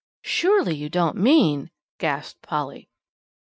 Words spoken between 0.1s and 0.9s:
"Surely you